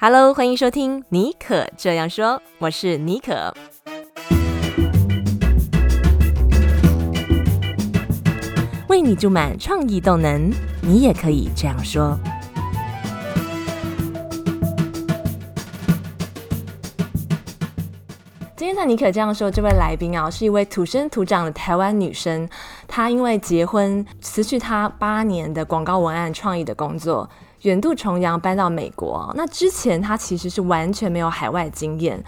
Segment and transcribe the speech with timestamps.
[0.00, 3.52] Hello，欢迎收听尼可这样说，我是尼可。
[8.86, 12.16] 为你注满创意动能，你也可以这样说。
[18.54, 22.48] 今天在尼可这样说，这位来宾啊，是一位土生土长的台湾女生。
[22.86, 27.28] 她因为结婚辞去她八年的广告文案创意的工作。
[27.62, 32.22] 远渡重洋搬到美国，那之前他其实是完全没有海外经验。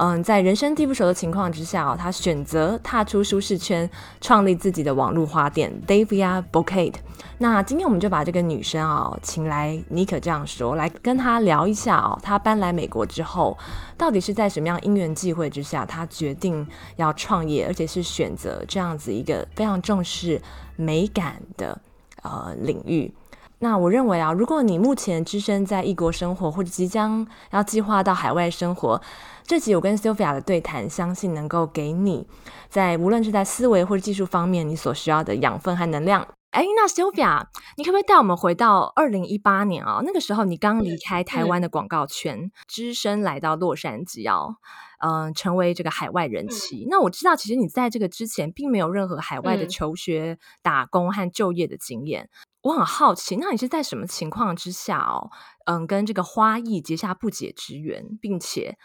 [0.00, 6.94] 嗯，在人生地不熟的情况之下哦，他选择踏出舒适圈，创立自己的网络花店 Davia Bouquet。
[7.38, 13.58] 那今天我们就把这个女生哦，请来尼可这样说，来跟她聊一下哦，她搬来美国之后，
[13.96, 16.64] 到底是在什么样因缘际会之下，她决定
[16.94, 20.40] 要创业，而且是选择这样子一个非常重视
[20.76, 21.76] 美感的
[22.22, 23.12] 呃领域。
[23.60, 29.00] 那我认为啊，如果你目前只身在异国生活，或者即将要计划到海外生活，
[29.42, 32.28] 这集我跟 Sylvia 的对谈，相信能够给你
[32.68, 36.28] 在无论是在思维或者技术方面，你所需要的养分和能量。
[36.50, 40.00] 哎，那 Sylvia，你可不可以带我们回到二零一八年啊？
[40.04, 44.54] 那个时候你刚离开台湾的广告圈，只身来到洛杉矶哦，
[45.00, 46.86] 嗯、呃，成为这个海外人妻。
[46.88, 52.30] 那我知道，其实你在这个之前，并没有任何海外的求学、打工和就业的经验。
[52.62, 55.30] 我很好奇，那你是在什么情况之下哦，
[55.66, 58.76] 嗯，跟这个花艺结下不解之缘，并且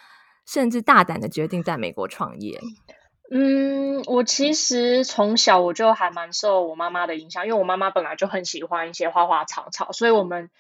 [0.46, 2.60] 甚至大胆的决定在美国创业？
[3.32, 10.52] 嗯，我其实从小我就还蛮受我妈妈的影响，因为我妈妈本来就很喜欢一些花花草草，所以我们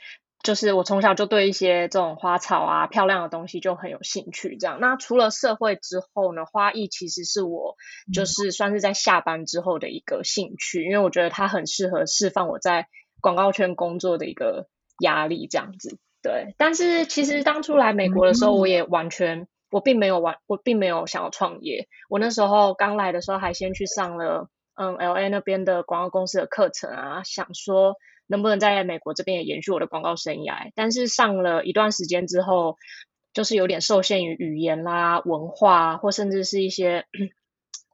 [0.42, 4.58] 就是我从小就对一些这种花草啊、漂亮的东西就很有兴趣。
[4.58, 7.76] 这样，那除了社会之后呢，花艺其实是我
[8.12, 12.88] 就是算是在下班之后的一个兴趣，因为我觉得它很适合释放我在
[13.24, 14.68] 广告圈工作的一个
[15.00, 16.54] 压力这样子，对。
[16.58, 21.88] 但是其实当初来美国的时候，我也完全，我并没有完，我并没有想要创业。
[22.10, 27.96] 我那时候刚来的时候，还先去上了嗯 LA 那边的广告公司的课程啊，想说
[28.28, 30.72] 能不能在美国这边也延续我的广告生涯。
[30.76, 32.76] 但是上了一段时间之后，
[33.34, 37.06] 就是有点受限于语言啦、文化，或甚至是一些。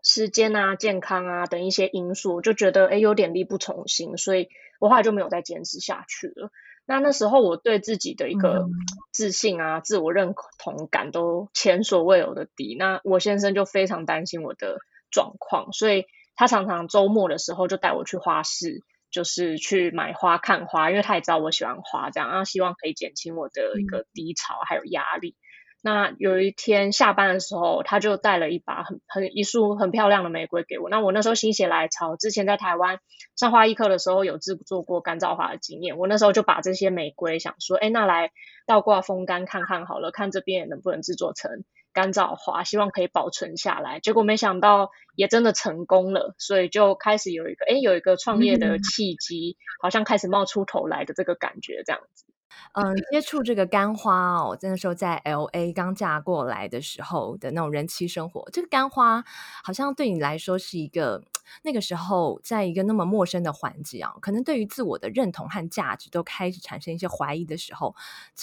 [0.02, 4.48] 时间啊、健康啊等一些因素，就觉得诶有点力不从心，所以
[4.80, 6.50] 我后来就没有再坚持下去了。
[6.86, 8.66] 那那时候我对自己的一个
[9.12, 12.76] 自信啊、嗯、自我认同感都前所未有的低。
[12.80, 14.80] 那我先生就非常担心我的
[15.12, 18.82] 状况，所以他常常周末的时候就带我去花市，
[19.12, 25.36] 就是去买花、看花，因为他也知道我喜欢花，这样，然后希望可以减轻我的一个低潮还有压力。
[25.82, 30.90] 那有一天下班的时候，他就带了一把很很一束很漂亮的玫瑰给我。
[30.90, 33.00] 那我那时候心血来潮，之前在台湾
[33.38, 38.32] 上花艺课的时候有制作过干燥花的经验，我那时候就把这些玫瑰想说，哎，那来
[38.68, 41.64] 倒挂风干看看好了，看这边能不能制作成
[41.94, 44.02] 干燥花，希望可以保存下来。
[44.02, 52.26] 结果没想到也真的成功了，所以就开始有一个哎有一个创业的契机，好像开始冒出头来的这个感觉这样子。
[52.74, 59.24] 嗯，接触这个干花哦，那时候在 LA 刚嫁过来的时候的那种人妻生活，这个干花
[59.64, 61.24] 好像对你来说是一个
[61.64, 67.96] 那个时候在一个那么陌生的环境啊，可能对于自我的认同和价值都开始产生一些怀疑的时候，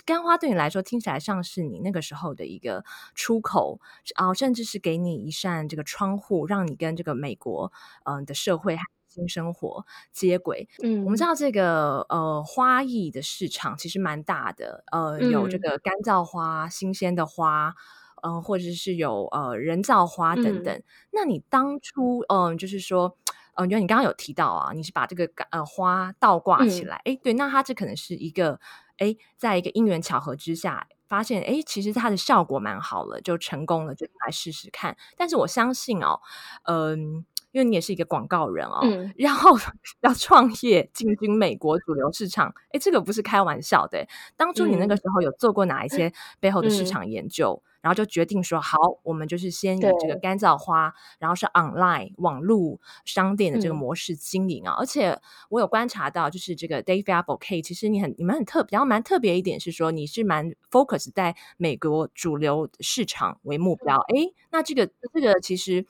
[0.04, 2.84] 干花对你来说听起来像是你那个时候的一个
[3.14, 3.80] 出口
[4.16, 7.72] 啊，甚至是给你一扇这个窗户，让你跟这个美国
[8.04, 8.76] 嗯的社会。
[9.16, 17.74] 新生活接轨，嗯，我们知道这个呃花艺的市场其实蛮大的，呃，有这个干燥花、新鲜的花，
[18.22, 20.74] 嗯、呃，或者是有呃人造花等等。
[20.74, 23.16] 嗯、那你当初嗯、呃，就是说，
[23.54, 28.60] 呃，因为你刚刚有提到啊，你是把这个呃花倒挂起来，哎、嗯，对，那它这可能是一个
[28.98, 34.94] 哎，在一个因缘巧合之下，发现哎，其实它的效果蛮好了，就成功了，就来试试看。
[35.16, 36.20] 但是我相信哦，
[36.64, 37.24] 嗯、呃。
[37.56, 39.56] 因为你也是一个广告人哦，嗯、然后
[40.02, 44.06] 要创业进军美国主流市场，哎，这个不是开玩笑的。
[44.36, 47.58] 当初你那个时候有做过哪一些背后的市场研究？
[47.64, 54.72] 嗯、然后就决定说，好，我们就是先以这个干燥花，然后是 online 网络商店的这个模式经营啊。
[54.72, 55.16] 嗯、而且
[55.50, 63.96] 我有观察到，就是这个 Davia Bouquet，其实你很你们很特比较蛮特别一点是说，你是蛮 focus 在美国主流市场为目标。
[64.08, 65.86] 哎，那这个这个其实。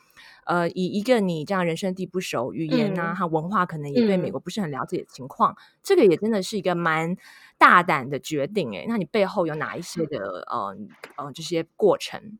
[0.47, 7.17] 呃，以一个你这样人生地不熟，语言呐、啊、和、嗯、文化可能也对美国不是很了解的情况，嗯、这个也真的是一个蛮
[7.59, 8.87] 大胆的决定诶。
[8.89, 10.77] 那你背后有哪一些的呃
[11.17, 12.39] 呃这些过程，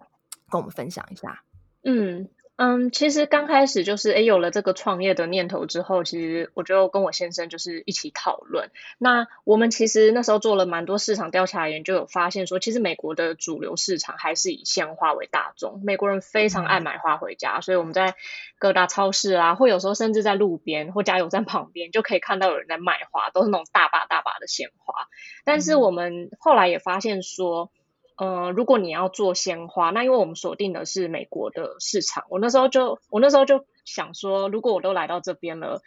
[0.51, 1.43] 跟我们分享一下？
[1.85, 8.71] 嗯，嗯，其实刚开始就是诶，有了这个创业的念头之后，其实我就跟我先生就是一起讨论。
[8.99, 18.17] 那我们其实那时候做了蛮多市场调查研究，有发现说，其实美国的主流市场还是以鲜花为大众，美国人非常爱买花回家，所以我们在
[18.59, 25.07] 各大超市啊，或有时候甚至在路边或加油站旁边，就可以看到有人在卖花，都是那种大把大把的鲜花。
[25.45, 27.71] 但是我们后来也发现说，
[28.17, 35.83] 呃，如果你要做鲜花，那因为我们锁定的是美国的市场，我那时候就我那时候就想说，如果我都来到这边了，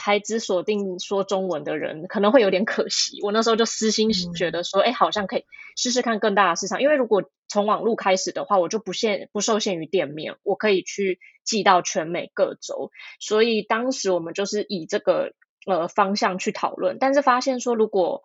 [0.00, 3.18] 还只锁定说中文的人，可能会有点可惜。
[3.22, 5.44] 我那时候就私心觉得说，哎、嗯，好像可以
[5.76, 12.92] 试试看更大的市场，因为如果从网络开始的话，我就不限不受限于店面，我可以去寄到全美各州。
[13.18, 15.32] 所以当时我们就是以这个
[15.66, 18.22] 呃方向去讨论，但是发现说如果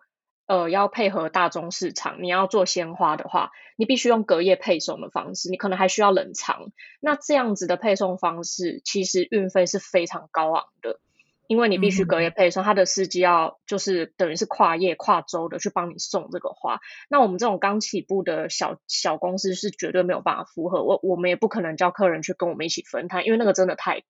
[0.48, 6.72] 呃，要配合大众市场，你要做鲜花的话，你必须用隔夜配送的方式，你可能还需要冷藏。
[7.00, 11.00] 那这样子的配送方式，其实运费是非常高昂的，
[11.48, 16.80] 因为你必须隔夜配送，他、嗯、的司机要就是等于是跨夜跨州的去帮你送这个花。
[17.10, 24.02] 那我们这种刚起步的小小公司是绝对没有办法符合，我我们也不可能叫客人去跟我们一起分摊，因为那个真的太。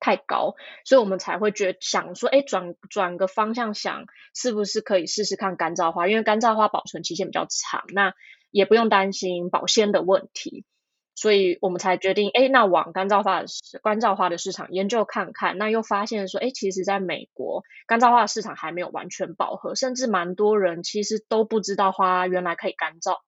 [0.00, 0.54] 太高，
[0.84, 6.08] 所以我们才会觉想说，哎，转转个方向想，是不是可以试试看干燥花？
[6.08, 8.14] 因为干燥花保存期限比较长，那
[8.50, 10.64] 也不用担心保鲜的问题，
[11.14, 13.46] 所以我们才决定，哎，那往干燥花的
[13.82, 15.58] 干燥花的市场研究看看。
[15.58, 23.18] 那又发现说，哎，其实在美国干燥花的市场还没有完全饱和，甚至蛮多人其实都不知道花原来可以干燥，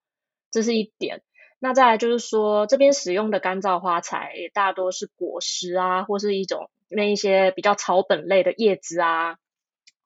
[0.51, 1.23] 这是一点。
[1.61, 9.37] 那再来就是说，这边使用的干燥花材大多是果实啊，或是一种那一些比较草本类的叶子啊，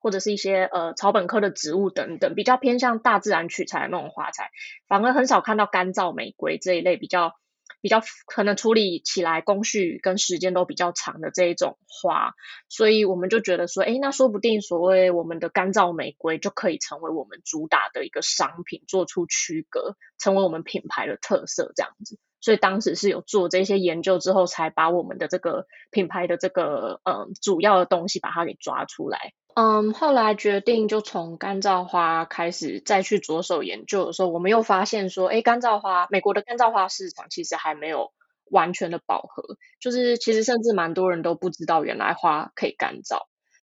[0.00, 4.50] 或者是一些呃草本科的植物等等，比较偏向大自然取材的那种花材，
[4.88, 7.34] 反而很少看到干燥玫瑰这一类比较。
[7.80, 12.32] 比较可能处理起来工序跟时间都比较长的这一种花，
[12.68, 22.18] 所以我们就觉得说，诶，那说不定所谓我们的干燥玫瑰就可以成为我们主打的一个商品，做出区隔，成为我们品牌的特色这样子。
[22.40, 29.32] 所以当时是有做这些研究之后，才把我们的这个品牌的这个嗯主要的东西把它给抓出来。
[29.56, 38.12] 嗯，后来决定就从干燥花开始再去着手研究的时候，我们又发现说，诶，干燥花，美国的干燥花市场其实还没有
[38.50, 39.44] 完全的饱和，
[39.80, 43.18] 就是其实甚至蛮多人都不知道原来花可以干燥。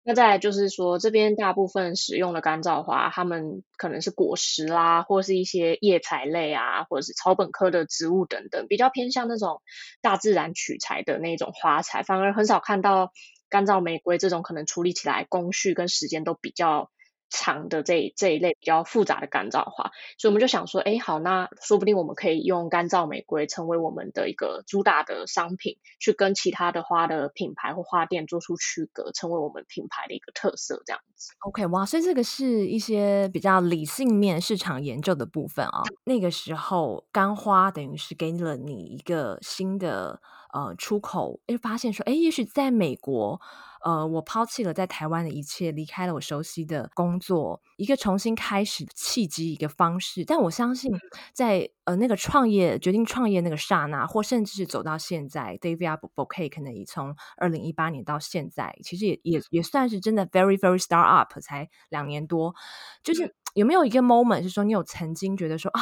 [0.06, 9.62] 那再来就是说，这边大部分使用的干燥花，它们可能是果实啦，或是一些叶材类啊，或者是草本科的植物等等，比较偏向那种
[10.02, 13.12] 大自然取材的那种花材，反而很少看到。
[13.54, 16.90] 干燥玫瑰这种可能处理起来工序跟时间都比较
[17.30, 31.32] 长的这这一类比较复杂的干燥花，所以我们就想说，哎，好，那说不定我们可以用干燥玫瑰成为我们的一个主打的商品，去跟其他的花的品牌或花店做出区隔，成为我们品牌的一个特色，这样子。
[31.48, 40.20] OK，哇，所以这个是一些比较理性面市场研究的部分啊、那个时候干花等于是给了你一个新的。
[40.54, 43.42] 呃，出口诶，发现说，诶，也许在美国，
[43.84, 50.24] 呃，我抛弃了在台湾的一切，离开了我熟悉的工作，一个重新开始的契机，一个方式。
[50.24, 50.92] 但我相信
[51.34, 62.54] 在，在呃那个创业决定创业那个刹那，或甚至是走到现在，David Bouquet 可能已从二零一八年到现在，其实也也也算是真的 very very start up，才两年多。
[63.02, 65.82] 就是有没有一个 moment 是说，你有曾经觉得说啊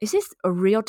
[0.00, 0.82] ，is this a real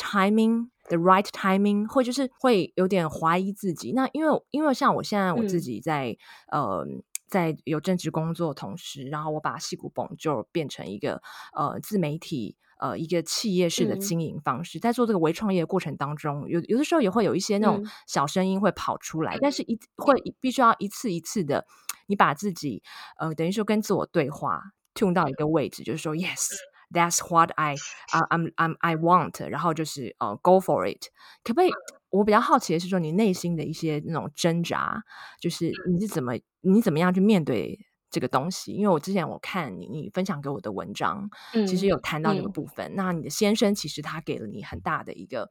[0.84, 3.92] timing？The right timing，或就是会有点怀疑自己。
[3.92, 6.16] 那因为因为像我现在我自己在、
[6.52, 6.86] 嗯、呃
[7.26, 11.20] 在有正职工作的同时，然后我把矽谷 Bonjour 变成一个
[11.54, 21.66] 呃自媒体呃一个企业式的经营方式，嗯、在做这个微创业的过程当中，有有的时候也会有一些那种小声音会跑出来，嗯、但是一会必须要一次一次的，
[22.06, 22.82] 你把自己
[23.18, 24.62] 呃等于说跟自我对话
[24.94, 26.50] tune 到一个位置，就是说 yes。
[26.92, 27.76] That's what I,
[28.12, 29.46] I'm, I'm, I want。
[29.48, 31.06] 然后就是呃、uh,，go for it。
[31.42, 31.70] 可不可以？
[32.10, 35.02] 我比较好奇的是说，你内心的一些那种挣扎，
[35.40, 38.72] 就是你是怎么，你怎么样去面对这个东西？
[38.72, 42.86] 因为我之前我看你你分享给我的文章，嗯、其实有谈到这个部分。
[42.92, 45.50] 嗯、那你的先生其实他给了你很大的一个，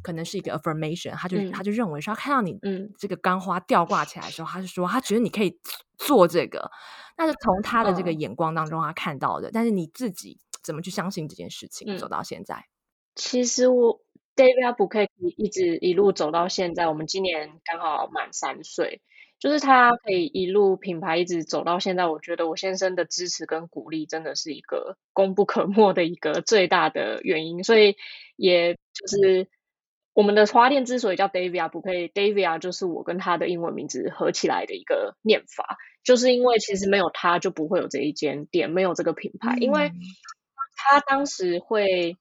[0.00, 2.56] 可能是一个 affirmation，他就、嗯、他就认为说，他看到你
[2.96, 5.58] 这个干花吊挂起来的时候，他是说他觉得你可以
[5.98, 6.70] 做这个，
[7.18, 9.48] 那是从他的这个眼光当中他看到的。
[9.48, 10.38] 嗯、但是你自己。
[10.66, 11.94] 怎么去相信这件事情？
[11.94, 12.66] 嗯、走到现在，
[13.14, 14.00] 其实我
[14.34, 19.00] Davia Bouquet 一直一路走到现在，我们今年刚好满三岁，
[19.38, 22.06] 就是他可以一路品牌一直走到现在。
[22.06, 27.96] 我觉得我先生的支持跟鼓励真的是一个功不可没的一个最大的原因，所以
[28.36, 29.48] 也就是
[30.12, 39.92] 我们的花店之所以叫 Davia Bouquet，Davia 就是我跟他的英文名字合起来的一个念法，就是因为其实没有他就不会有这一间店，没有这个品牌，嗯、因为
[40.76, 42.16] 他当时会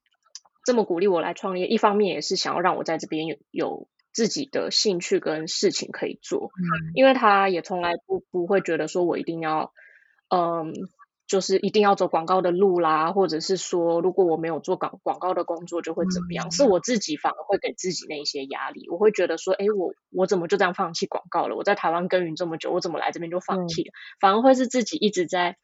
[0.65, 9.73] 这么鼓励我来创业，一方面也是想要让我在这边有有自己的兴趣跟事情可以做，嗯、因为他也从来不不会觉得说我一定要，
[10.29, 10.73] 嗯。
[11.27, 16.49] 就是一定要走广告的路啦，或者是说，如果我没有做广广告的工作，就会怎么样？
[16.49, 21.55] 嗯、是我自己反而会给自己那一些压力，我会觉得说，哎，我我怎么就这样放弃广告了？
[21.55, 23.87] 我在台湾耕耘这么久，我怎么来这边就放弃了？
[23.87, 25.57] 嗯、反而会是自己一直在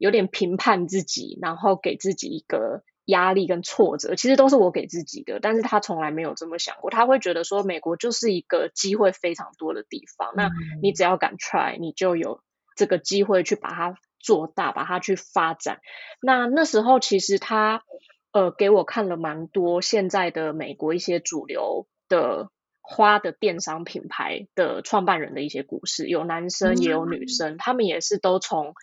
[0.00, 4.16] 有点评判自己，然后给自己一个压力跟挫折。
[4.16, 6.90] 其实都是我给自己的，但是他从来没有这么想过。
[6.90, 10.50] 他会觉得说，美国就是一个机会非常多的地方，嗯、那
[10.82, 12.40] 你只要敢 try，你就有
[12.74, 13.94] 这个机会去把它。
[14.22, 15.80] 做大，把它去发展。
[16.20, 17.84] 那那时候其实他
[18.32, 22.50] 呃给我看了蛮多现在的美国一些主流的
[22.82, 28.74] 花的电商品牌的创办人的一些故事，有男生也有女生，嗯、他们也是都从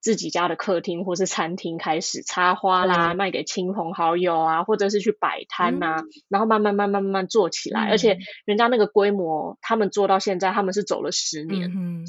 [0.00, 11.70] 自己家的客厅或是餐厅开始插花啦，嗯、卖给亲朋好友啊，或者是去摆摊啊，嗯、然后慢慢慢慢慢慢做起来，嗯、而且人家那个规模，他们做到现在，他们是走了十年。
[11.74, 12.04] 嗯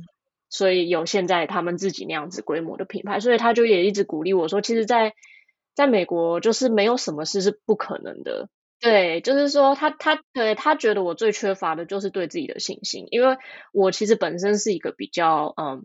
[0.51, 5.15] 所以有现在他们自己那样子规模的品牌，所以他就也一直鼓励我说，其实在，在
[5.75, 8.49] 在美国就是没有什么事是不可能的。
[8.79, 13.37] 对，就是说他他对他觉得我最缺乏的就是对自己的信心，因为
[13.71, 15.83] 我其实本身是一个比较嗯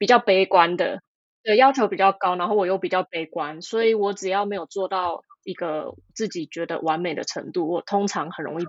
[0.00, 1.02] 比较悲观的，
[1.44, 8.64] 对，要求比较高，然后我又比较悲观，所以我只要没有做到一个自己觉得完美的程度，我通常很容易。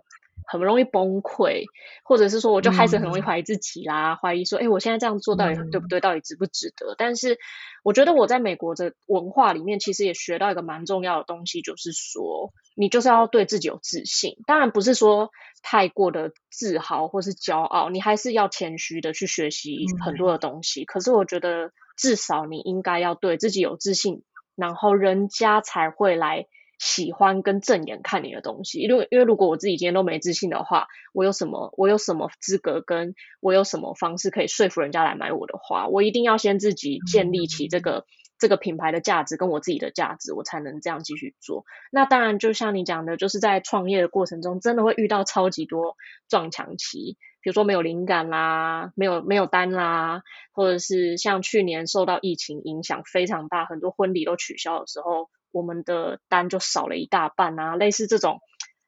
[0.48, 1.66] 很容易崩溃，
[2.04, 6.02] 或者是说，我就开始很容易怀疑自己啦，嗯、怀疑说，哎，我现在这样做到底对不对？
[6.02, 6.94] 到底值不值得？
[6.94, 7.38] 嗯、但是，
[7.84, 14.38] 我觉得我在美国的文化里面，其实也学到一个蛮重要的东西，就是说，你就是要对自己有自信。
[14.46, 20.84] 当然，不是说太过的自豪或是骄傲，你还是要谦虚的去学习很多的东西。
[20.84, 24.24] 嗯、可是，我觉得至少你应该要对自己有自信，
[24.56, 26.48] 然后人家才会来。
[26.84, 35.86] 喜欢跟正眼看你的东西，因为因为如果我自己今天都没自信的话，我有什么我有什么资格跟我有什么方式可以说服人家来买我的花？
[35.88, 38.04] 我一定要先自己建立起这个、嗯、
[38.42, 41.64] 这个品牌的价值跟我自己的价值，我才能这样继续做。
[41.92, 45.96] 那当然，就像你讲的，就是在创业的过程中，真的会遇到超级多
[46.28, 55.30] 撞墙期，比如说没有灵感啦，没有没有单啦，或者是像去年受到疫情影响非常大，很多婚礼都取消的时候。
[55.54, 58.40] 我们的单就少了一大半啊，类似这种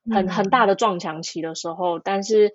[0.10, 2.54] 很很大的撞墙期的时候，嗯、但是，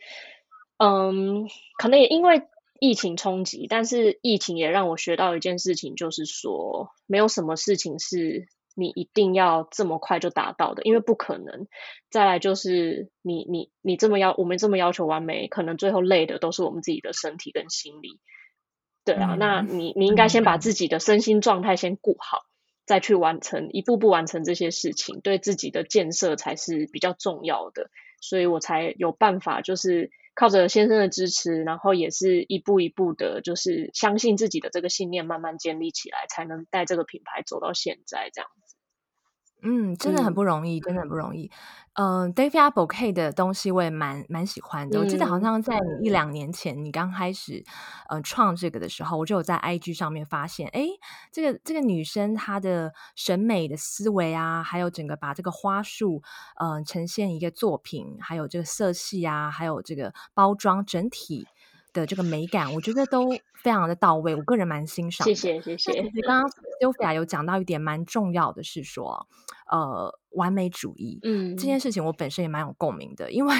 [0.78, 11.66] 嗯，可能也因为疫情冲击，但是疫情也让我学到一件事情，就是说，没有什么事情是你一定要这么快就达到的，因为不可能。
[12.11, 18.20] 再来就是你你你这么要我们这么要求完美，可能最后累的都是我们自己的身体跟心理。
[19.04, 22.42] 对啊，嗯、那你你应该先把自己的身心状态先顾好。
[22.87, 38.49] 再去完成，一步步完成这些事情，对自己的建设才是比较重要的，所以我才有办法，就是靠着先生的支持，然后也是一步一步的，就是相信自己的这个信念，慢慢建立起来，才能带这个品牌走到现在这样。
[39.62, 41.50] 嗯，真的很不容易，嗯、真的很不容易。
[41.95, 44.99] 嗯、呃、Davia Bouquet 的东西我也蛮蛮喜欢的。
[44.99, 47.65] 嗯、我记得好像在你一两年前，你刚开始
[48.09, 50.87] 呃创这个的时候，我就有在 IG 上面发现，哎，
[51.33, 56.23] 这个这个女生她的审美的思维啊，还有整个把这个花束
[56.61, 61.49] 嗯、呃、呈现一个作品，还有这个色系啊，还有这个包装整体
[61.99, 63.31] 的这个美感，我觉得都
[63.62, 64.35] 非常的到位。
[64.35, 65.26] 我个人蛮欣赏。
[65.26, 65.93] 谢谢谢谢。
[65.93, 66.50] 其实刚刚
[66.81, 69.26] Sophia 有讲到一点蛮重要的是说，
[69.71, 71.19] 呃，完美主义。
[71.23, 73.55] 嗯，这件事情我本身也蛮有共鸣的，因为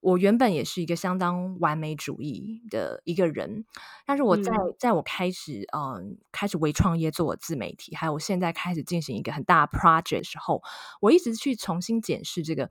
[0.00, 3.64] 我原本也是一个相当完美主义的一个人。
[4.06, 10.62] 但是我在、嗯、在我开始嗯、呃、开始微创业做我自媒体，还有我现在开始进行一个很大的 project 的时候，
[11.00, 12.70] 我一直去重新检视这个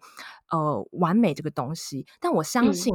[0.50, 2.06] 呃完美这个东西。
[2.20, 2.94] 但我相信。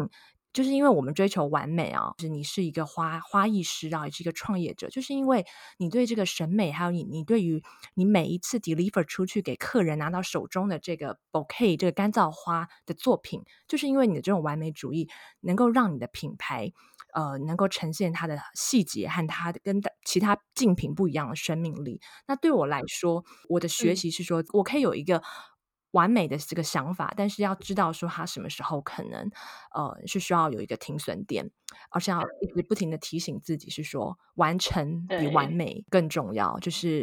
[0.50, 5.46] 嗯就是因为我们追求完美啊，就是你是一个花花艺师啊，也是一个创业者，就是因为
[5.78, 7.62] 你对这个审美，还有你你对于
[7.94, 15.08] 你每一次 deliver 出去给客人拿到手中的这个 bouquet 这个干燥花的作品，就是因为你的这种完美主义，
[15.40, 16.72] 能够让你的品牌
[17.14, 22.00] 呃能够呈现它的细节和它的跟其他竞品不一样的生命力。
[22.26, 25.22] 那对我来说，我的学习是说，我可以有一个。
[25.92, 29.30] 完美的这个想法，但是要知道说他什么时候可能，
[29.74, 31.50] 呃，是需要有一个停损点，
[31.90, 36.58] 而且要一直不停的提醒自己，是说完成比完美更重要。
[36.60, 37.02] 就是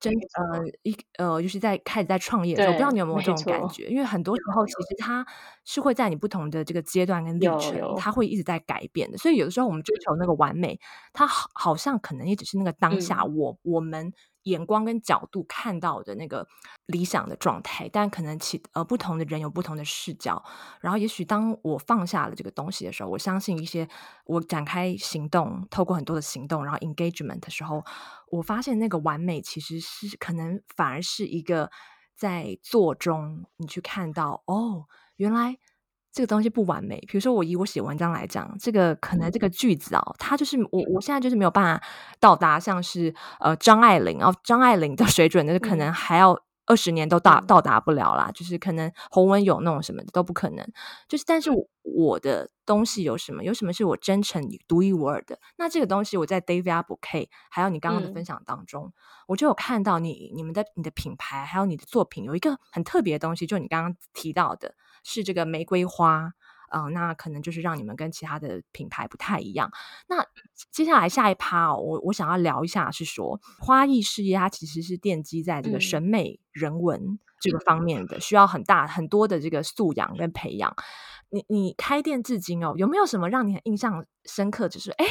[0.00, 3.86] 真呃一呃，就是在开始在创业的时候，不知道你有没有这种感觉？
[3.86, 5.24] 因为很多时候其实它
[5.64, 9.16] 是会在你不同的这个阶段跟历程，它会一直在改变的。
[9.16, 10.80] 所以有的时候我们追求那个完美，
[11.12, 14.12] 它好好像可能也只是那个当下我，我、嗯、我们。
[14.44, 16.46] 眼光跟角度看到的那个
[16.86, 20.42] 理想的状态，但可能其呃不同的人有不同的视角。
[20.80, 23.88] 然后，也许当我放下了这个东西的时候，我相信一些
[24.24, 27.84] 我展开行动，透过很多的行动，然后 engagement 的时候，
[28.30, 31.70] 我发现那个完美其实是可能反而是一个
[32.16, 34.84] 在做中你去看到哦，
[35.16, 35.58] 原来。
[36.14, 41.84] 这个东西不完美，比如说我以我写文章来讲，这个可能这个句子哦，它就是我我现在就是没有办法
[42.20, 50.64] 到达像是呃张爱玲哦，张爱玲的水准，那可能还要二十年都到到达不了啦，就是可能洪文勇那种什么的都不可能。
[51.08, 51.50] 就是但是
[51.82, 53.42] 我的东西有什么？
[53.42, 55.40] 有什么是我真诚独一无二的？
[55.56, 58.92] 那这个东西我在 David Bouquet 还有你刚刚的分享当中，
[59.26, 64.76] 我就有看到你你们的你的品牌还有你的作品有一个很特别的东西，就你刚刚提到的。
[65.04, 66.32] 是这个玫瑰花，
[66.72, 69.70] 嗯、呃，那可能就是让你们跟其他的品牌不太一样。
[70.08, 70.26] 那
[70.72, 80.74] 接下来下一趴哦，我我想要聊一下，是说花艺事业它其实是奠基在这个审美人文这个方面的，嗯、需要很大很多的这个素养跟培养。
[81.30, 84.68] 你你开店至今哦，有没有什么让你很印象深刻？
[84.68, 85.06] 就是哎。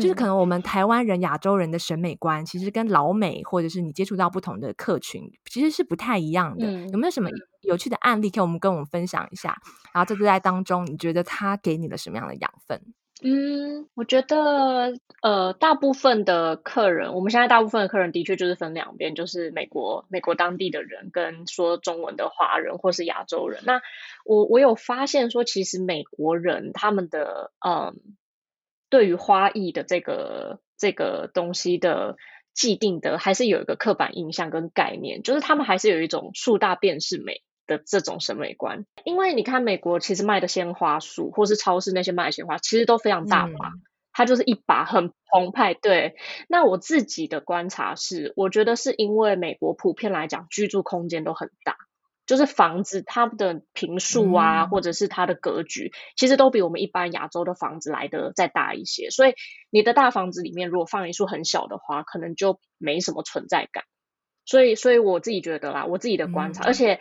[0.00, 6.70] 就是可能我们台湾人、亚洲人的审美观，其实跟老美或者是你接触到不同的客群，其实是不太一样的。
[6.90, 7.30] 有没有什么
[7.62, 9.56] 有趣的案例可以我们跟我们分享一下？
[9.92, 12.80] 然后这次在当中，你觉得他给你了什么样的养分？
[13.22, 23.62] 嗯，我觉得呃，大部分的客人，我们现在大部分的客人的确就是分两边，就是美国美国当地的人跟说中文的华人或是亚洲人。
[23.64, 23.80] 那
[24.24, 27.96] 我我有发现说，其实美国人他们的嗯。
[28.94, 32.14] 对于花艺的这个这个东西的
[32.54, 38.86] 既定的，还是有一个刻板印象跟概念，就是他们还是有一种树大便是美的这种审美观。
[39.02, 43.82] 因为你看美国其实卖的鲜花树，或是超市那些卖的鲜花，其实都非常大把，嗯、
[44.12, 45.74] 它就是一把很澎湃。
[45.74, 46.14] 对，
[46.48, 51.74] 那我自己的观察是，我觉得是因为美国普遍来讲居住空间都很大。
[52.26, 59.10] 就是房子，它的平数啊，嗯、或者是它的格局，其实都比我们一般亚洲的房子来的再大一些。
[59.10, 59.34] 所以
[59.68, 63.84] 你的大房子里面，如果放一束很小的花，可能就没什么存在感。
[64.46, 67.00] 所以，所以我自己觉得啦，我自己的观察，嗯、而且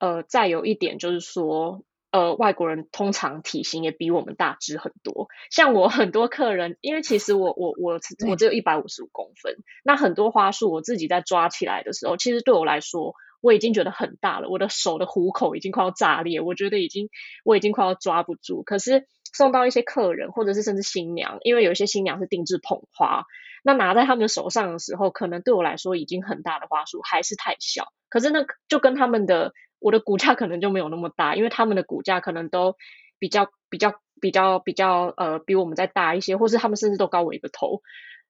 [0.00, 5.28] 呃，再有一点就是说，呃，外国人通常体型也比我们大只很多。
[5.50, 13.14] 像我很多客人，因为其实我我我我只有一百五十五公分，那很多花束我自己在抓起来的时候，其实对我来说。
[13.44, 17.10] 我已经觉得很大了，我的手的虎口已经快要炸裂，我觉得已经
[17.44, 18.62] 我已经快要抓不住。
[18.62, 23.26] 可是送到一些客人，或者是甚至新娘，因为有一些新娘是定制捧花，
[23.62, 27.88] 那拿在他们手上的时候，可能对我来说已经很大的花束还是太小。
[28.08, 32.76] 可是那就跟他们的我的骨架可能就没有那么大，因为他们的骨架可能都
[33.18, 37.82] 比较比较比较比较呃比我们再大一些，或是他们甚至都高我一个头。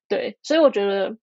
[0.09, 1.15] 对，所以我觉得。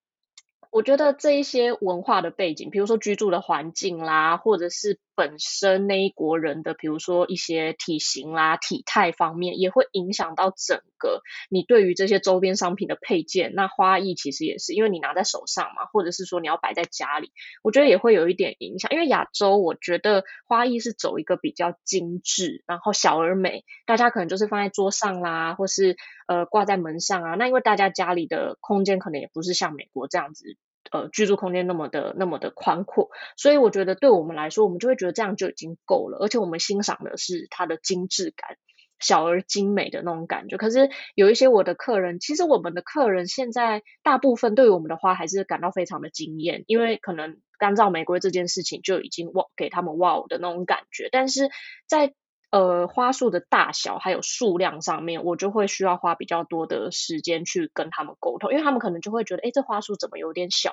[0.73, 13.55] 我觉得这一些文化的背景，比如说居住的环境啦，或者是本身那一国人的，比如说一些体型啦、体态方面，也会影响到整个你对于这些周边商品的配件。
[13.55, 17.31] 那花艺其实也是，因为你拿在手上嘛，或者是说你要摆在家里，
[17.63, 18.91] 我觉得也会有一点影响。
[18.91, 27.37] 因为亚洲，我觉得花艺是走一个比较精致，然后小而美，大家可能就是放在桌上啦，或是呃挂在门上啊。
[27.37, 30.57] 那因为大家家里的空间可能也不是像美国这样子。
[30.91, 36.19] 呃，居住空间那么的那么的宽阔，所以我觉得对我们来说，我们就会觉得这样就已经够了。
[36.21, 38.57] 而且我们欣赏的是它的精致感，
[38.99, 40.57] 小而精美的那种感觉。
[40.57, 51.09] 可是有一些我的客人，其实我们的客人现在大部分对于我们的花还是感到非常的惊艳，因为可能干燥玫瑰这件事情就已经哇给他们哇的那种感觉。
[51.13, 51.49] 但是
[51.87, 52.13] 在
[52.53, 60.71] 呃，花束的大小还有数量上面，我就会需要花比较多的时间去跟他们沟通，因为他们可能就会觉得，哎，这花束怎么有点小？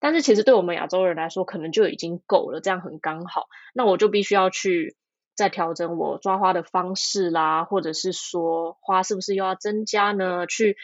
[0.00, 3.48] 但是其实对我们亚洲人来说，可能就已经够了，这样很刚好。
[3.74, 4.96] 那我就必须要去
[5.36, 10.46] 再调整我抓花的方式啦，或者是说花是不是又要增加呢？
[10.46, 10.78] 去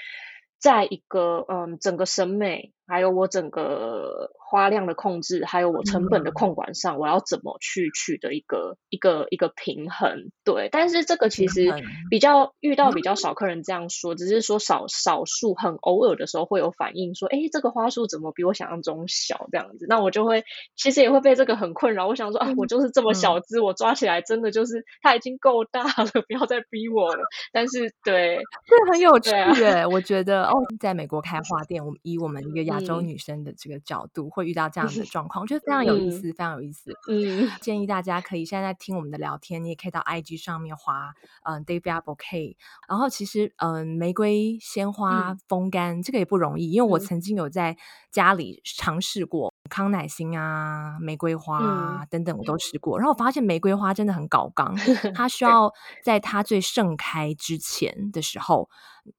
[0.59, 2.75] 在一个嗯，整个审美。
[2.87, 10.31] 还有我整个花量的控制，还有我成本的控管上，嗯、我要怎么去取得一个一个一个平衡？
[10.45, 11.73] 对，但是这个其实
[12.11, 19.87] 比较遇到比较少客人这样说，嗯、只是说少少数很偶尔的时候会有反应说，哎，这个花束怎么比我想象中小这样子？
[19.89, 20.45] 那我就会
[20.77, 22.07] 其实也会被这个很困扰。
[22.07, 27.25] 我想说啊，我就是这么小只，嗯、我抓起来真的就是它已经够大了，不要再逼我了。
[27.53, 36.93] 但是对，这很有趣耶，啊、我觉得哦，在美国开花店，我们以我们一个 亚洲女生的这个角度，会遇到这样的 状况，我觉得非常有意思，非常有意思。
[37.09, 42.57] 嗯，建议大家可以现在在听我们的聊天，你也可以到 IG 上面划，嗯，David Bouquet。
[42.89, 47.77] 然后其实，嗯，玫瑰鲜花风干这个也不容易，因为我曾经有在
[48.11, 49.53] 家里尝试过。
[49.69, 52.97] 康乃馨啊，玫瑰花啊、嗯、等等，我都吃过。
[52.99, 54.77] 然后我发现玫瑰花真的很搞刚，
[55.13, 55.73] 它需要
[56.05, 58.71] 在它最盛开之前的时候，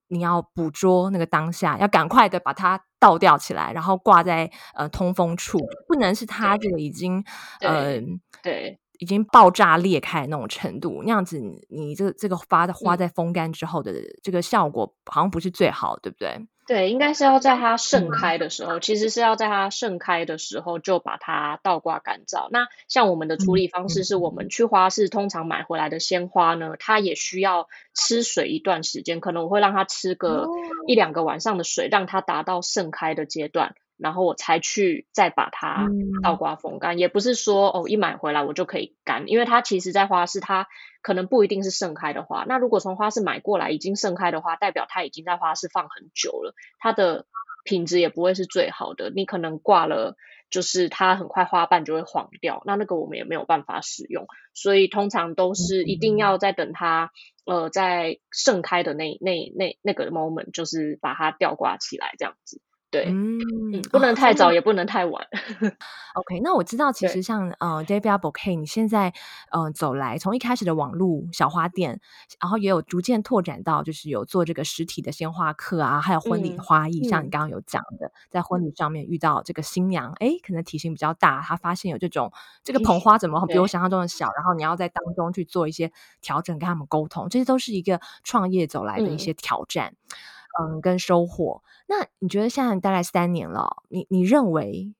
[0.07, 7.23] 你要捕捉那个当下，要赶快的把它倒吊起来，然后挂在呃通风处，不能是它这个已经
[7.61, 7.99] 呃
[8.41, 16.47] 对已经爆炸裂开那种程度，那样子你，你这个这个花的花在风干之后的这个效果好像不是最好，对不对？
[16.67, 22.49] 对，应该是要在它盛开的时候，嗯、其实是要在它盛开的时候就把它倒挂干燥。
[22.51, 30.45] 那像我们的处理方式，是我们去花市通常买回来的鲜花呢，它也需要吃水一段时间，可能我会让它吃个
[30.87, 33.73] 一两个晚上的水，让它达到盛开的阶段。
[33.97, 35.87] 然后我才去再把它
[36.23, 40.67] 倒挂风干，嗯、也不是说哦一买回来我就可以干，因为它其实在花市它
[41.01, 42.45] 可能不一定是盛开的花。
[42.47, 47.25] 那如果从花市买过来已经盛开的花，代表它已经在花市放很久了，它的
[47.63, 49.09] 品质也不会是最好的。
[49.09, 50.15] 你可能挂了，
[50.49, 54.25] 就是它很快花瓣就会黄掉，那那个我们也没有办法使用。
[54.53, 57.11] 所以通常都是一定要在等它
[57.45, 62.61] 呃在盛开的那那那那个 moment，就是把它吊挂起来这样子。
[62.89, 65.27] 对，嗯，不能太早，哦、也不能太晚。
[66.15, 69.13] OK，那我知道，其实像呃 d a v i a Bouquet，你现在
[69.51, 71.99] 呃走来，从一开始的网络小花店，
[72.39, 82.31] 然后也有逐渐拓展到，就是有做这个实体的鲜花课啊，还有婚礼花艺，嗯、像你刚刚有讲的，在婚礼上面遇到这个新娘，哎、嗯，可能体型比较大，她发现有这种
[82.63, 89.93] 这个捧花怎么比我想象中的小，然后你要在当中去做一些调整，跟他们沟通，这些都是一个创业走来的一些挑战。
[90.09, 90.15] 嗯
[90.59, 91.61] 嗯，跟收获。
[91.87, 94.93] 那你觉得现在大概三年了，你你认为，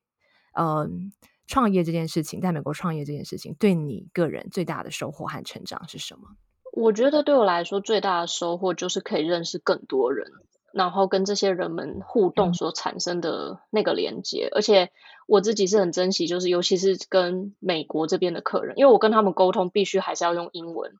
[0.57, 1.11] 嗯，
[1.47, 6.29] 创业这件事情，在美国创业这件事情，对你个人最大的收获和成长是什么？
[6.73, 10.27] 我觉得对我来说，最大的收获就是可以认识更多人，
[10.71, 14.49] 然后跟这些人们互动所产生的那个连接。
[14.51, 14.91] 嗯、而且
[15.27, 20.93] 我自己是很珍惜，就是尤其是跟美国这边的客人，因为我跟他们沟通必须还是要用英文，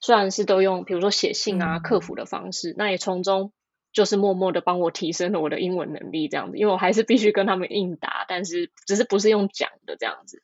[0.00, 3.52] 虽然是都用比如说写信啊、客服的方式，嗯、那也从中。
[3.92, 10.42] 就是默默的帮我提升了我的英文能力，这样子，因为我还是必须跟他们应答，但是只是不是用讲的这样子。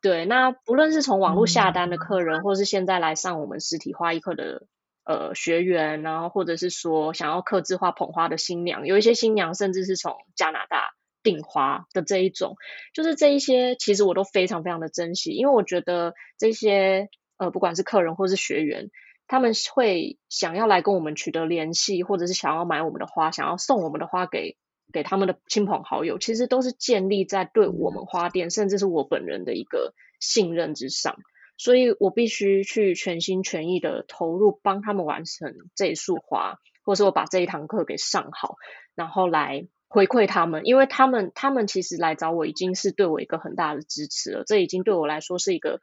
[0.00, 4.66] 对，那不论是从网络下单的客人，嗯、或是现在来上我们实体花艺课的
[5.04, 10.90] 呃学员，然后或者是说想要刻字画捧花的新娘，有一些新娘甚至是从加拿大
[11.22, 12.56] 订花的这一种，
[12.94, 18.90] 就是这一些其实我都非常非常的珍惜，因为我觉得这些呃不管是客人或是学员。
[19.28, 24.56] 他们会想要来跟我们取得联系，或者是想要买我们的花，想要送我们的花给
[24.92, 31.16] 给他们的亲朋好友，其实都是建立在对我们花店，甚至是我本人的一个信任之上。
[31.58, 38.56] 所以我必须去全心全意的投入，帮他们完成这一束花，或者是我把这一堂课给上好，
[38.94, 45.80] 然后来回馈他们，因为他们他们其实来找我已经是对我一个很大的支持了，这已经对我来说是一个。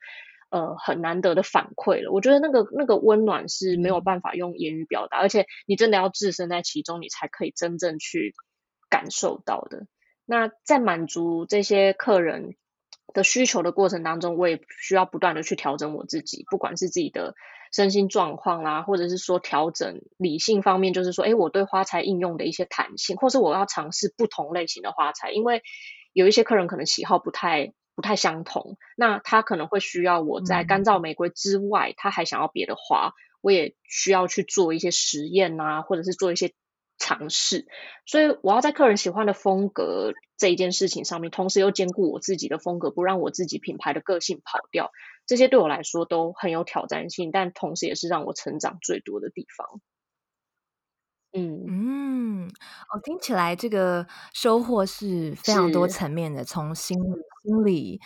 [0.53, 2.11] 呃，很难得的反馈了。
[2.11, 8.35] 我觉得那个那个温暖是没有办法用言语表达，而且你真的要置身在其中，你才可以真正去
[8.87, 9.87] 感受到的。
[10.25, 12.55] 那在满足这些客人
[13.15, 17.33] 的需求的过程当中，我也需要不断的去调整我自己，不管是自己的
[17.71, 25.63] 身心状况啦，或者是说调整理性方面，就是说，诶，我对花材应用的一些弹性，或是我要尝试不同类型的花材，因为
[26.13, 27.73] 有一些客人可能喜好不太。
[27.95, 36.53] 不太相同，那他可能会需要我在干燥玫瑰之外，嗯、他还想要别的花，我也需要去做一些实验啊，或者是做一些
[36.97, 37.67] 尝试。
[38.05, 44.91] 所以我要在客人喜欢的风格这一件事情上面，同时又兼顾我自己的风格，不让我自己品牌的个性跑掉。
[45.25, 49.79] 这些对我来说都很有挑战性，但同时也是让我成长最多的地方。
[51.35, 56.99] 嗯嗯，哦，听起来这个收获是非常多层面的，从心
[57.43, 58.01] 心理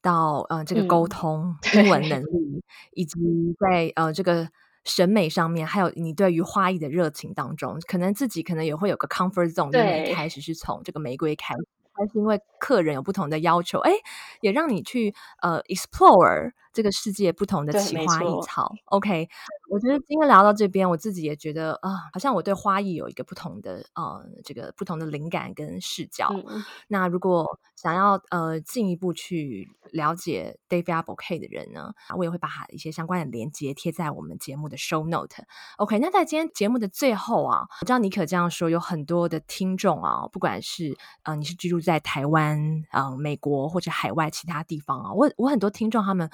[0.00, 2.22] 到呃这个沟通、嗯、英文能。
[2.22, 3.18] 力，以及
[3.58, 4.48] 在呃这个
[4.84, 13.92] 审美上面，还有你对于花艺的热情当中，可能自己可能也会有个 comfort zone，对因为一开始是从这个玫瑰开始，还是因为客人有不同的要求，哎，
[14.40, 18.72] 也让你去呃 explore 这个世界不同的奇花异草。
[18.86, 19.28] OK，
[19.70, 26.28] 我觉得今天聊到这边，我自己也觉得啊、呃，好像我对花艺有一个不同的呃，这个不同的灵感跟视角。
[26.30, 35.44] 嗯、那如果想要呃进一步去了解 Davia Bouquet 的人呢，我也会把一些相关的连接贴在我们节目的 Show Note。
[35.78, 42.58] OK，那在今天节目的最后啊，我知道妮可这样说，有很多的听众啊，不管是呃你是居住在台湾
[42.90, 46.30] 啊、呃、美国或者海外其他地方啊，我我很多听众他们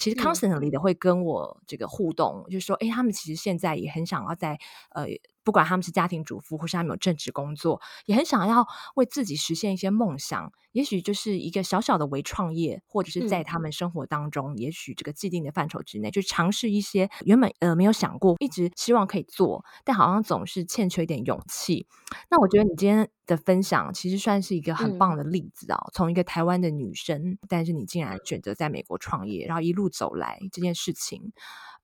[0.00, 4.58] 其实 constantly 的会跟我这个互动，嗯、就是说，哎，他们其实现在也很想要在
[4.90, 5.06] 呃。
[5.44, 10.52] 不管他们是家庭主妇，或是他们有正职工作，也很想要为自己实现一些梦想。
[10.72, 21.86] 也许就是一个小小的微创业，或者是在他们生活当中，嗯、也许这个既定的范畴之内，就尝试一些原本呃没有想过，一直希望可以做，但好像总是欠缺一点勇气。
[22.30, 25.84] 那我觉得你今天的分享其实算是一个很棒的例子啊、哦！
[25.88, 31.32] 嗯、从一个台湾的女生，但是你竟然选择在美国创业，然后一路走来这件事情。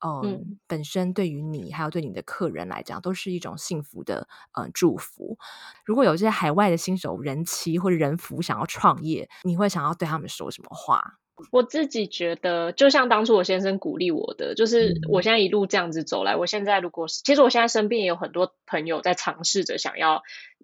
[0.01, 5.39] 呃、嗯，本身对于你还有对你的客人来讲，都是一种幸福的呃祝福。
[5.85, 11.19] 如果有这些海外的新手人妻或者人夫想要创业，你会想要对他们说什么话？
[11.53, 20.23] 我自己觉得，就像当初我先生鼓励我的，就是我现在一路这样子走来，嗯、我现在如果是，其实我现在身边也有很多朋友在尝试着想要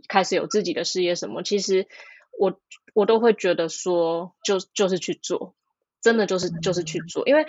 [0.09, 1.87] 开始有自己的事业什么，其实
[2.37, 2.59] 我
[2.93, 5.55] 我都会觉得说，就就是去做。
[6.05, 7.47] 真的就是就是去做，因为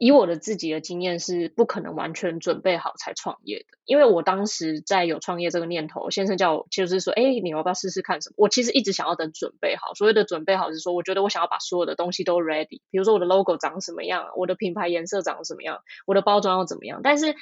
[0.00, 3.76] 以我的自己的经验是不可能完全准备好才创业的。
[3.84, 8.34] 因为我当时在有创业这个念头，先生叫我就是说，哎，你要不要试试看什么？
[8.38, 9.92] 我其实一直想要等准备好。
[9.92, 17.02] 所谓的准备好是说，我觉得我想要把所有的东西都 ready，比如说我的 logo 长什么样，我的品牌颜色长什么样，我的包装要怎么样。
[17.04, 17.36] 但是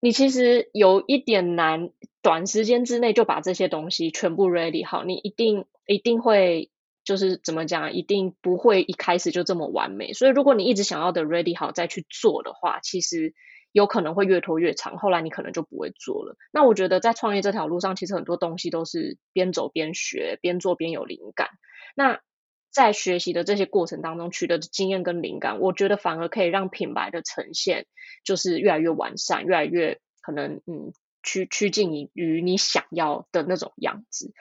[0.00, 1.90] 你其实有一点难，
[2.22, 6.70] 短时间之内就把这些东西全部 ready 好，你一定一定会。
[7.08, 10.12] 就是怎么讲，一定不会一开始就这么完美。
[10.12, 13.32] 所以，如果你一直想要的 ready 好再去做的话，其实
[13.72, 14.98] 有可能会越拖越长。
[14.98, 16.36] 后来你可能就不会做了。
[16.52, 21.48] 那我觉得在创业这条路上，其实很多东西都是边走边学，边做边有灵感。
[21.96, 22.20] 那
[22.70, 27.86] 在学习的这些过程当中取得的经验跟灵感，我觉得反而可以让品牌的呈现
[28.22, 30.92] 就是越来越完善，越来越可能嗯
[31.22, 34.34] 趋趋近于你想要的那种样子。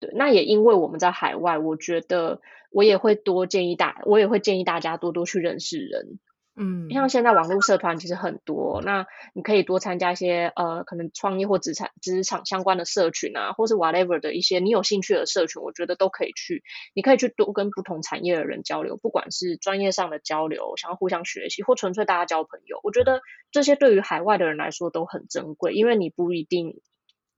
[0.00, 6.18] 对，那也因为我们在海外，我觉得我也会多建议大，我也会建议大家多多去认识人。
[6.60, 16.64] 嗯，像现在网络社团其实很多，那你可以多参加一些呃，可能创业或职场职场相关的社群啊，或是 whatever 的一些你有兴趣的社群，我觉得都可以去。
[16.94, 23.20] 你可以去多跟不同产业的人交流，不管是专业上的交流，想要互相学习，或纯粹大家交朋友，我觉得
[23.52, 26.80] 这些对于海外的人来说都很珍贵，因为你不一定。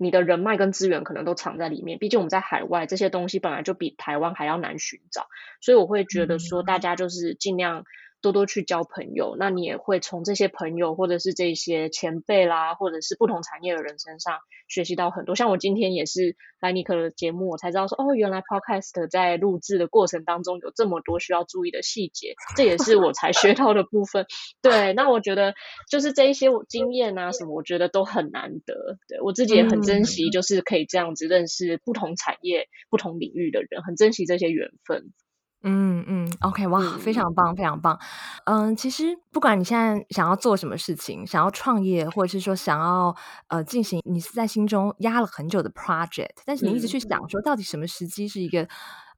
[0.00, 5.28] 你的人脉跟资源可能都藏在里面，毕竟我们在海外，这些东西本来就比台湾还要难寻找，
[5.60, 7.84] 所以我会觉得说，大家就是尽量。
[8.22, 15.35] 多多去交朋友，那你也会从这些朋友或者是这些前辈啦，或者是不同产业的人身上学习到很多。
[15.35, 24.26] 像我今天也是来尼克的节目，我才知道说，哦，原来 Podcast 在录制的过程当中有这么多需要注意的细节，这也是我才学到的部分。
[24.61, 25.54] 对，那我觉得
[25.90, 28.98] 就是这一些经验啊什么，我觉得都很难得。
[29.09, 35.12] 对，我自己也很珍惜，就是可以这样子认识不同产业、不同领域的人，很珍惜这些缘分。
[35.62, 37.98] 嗯嗯，OK，哇，非常棒，非常棒。
[38.44, 43.14] 嗯，其实不管你现在想要做什么事情，想要创业，或者是说想要
[43.48, 48.66] 呃进行你是在心中压了很久的 project，但是你一直去想说，到底什么时机是一个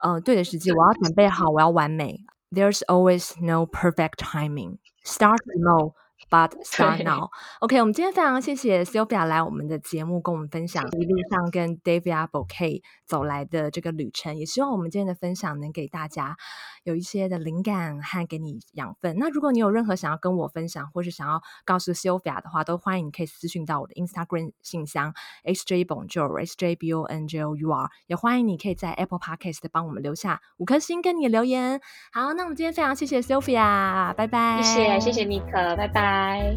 [0.00, 0.72] 呃对的时机？
[0.72, 2.24] 我要准备好，我要完美。
[2.50, 4.78] There's always no perfect timing.
[5.04, 5.94] Start small.
[6.32, 7.28] But start now.
[7.60, 14.38] OK，我们今天非常谢谢 Sylvia 来我们的节目，跟我们分享一路上跟 Davia Bouquet 走来的这个旅程。
[14.38, 16.38] 也希望我们今天的分享能给大家
[16.84, 19.18] 有一些的灵感和给你养分。
[19.18, 25.12] 那如果你有任何想要跟我分享，或是想要告诉 Sylvia 的话，都欢迎你可以私讯到我的 Instagram 信箱
[25.44, 27.88] sjbonjour，sjbonjour。
[28.06, 31.78] 也欢迎你可以在 Apple Podcast 帮我们留下五颗星跟你的留言。
[32.10, 34.62] 好，那我们今天非常谢谢 Sylvia，拜拜。
[34.62, 35.86] 谢谢，谢谢妮可，拜
[36.22, 36.56] 拜。